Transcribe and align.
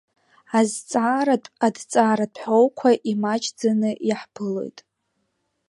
Азҵааратә, 0.59 1.49
адҵаратә 1.65 2.39
ҳәоуқәа 2.43 2.89
имаҷӡаны 3.11 3.91
иаҳԥылоит. 4.07 4.79